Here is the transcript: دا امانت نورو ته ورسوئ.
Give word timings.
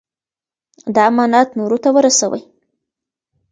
دا 0.95 1.03
امانت 1.11 1.49
نورو 1.57 1.77
ته 1.83 1.89
ورسوئ. 1.95 2.41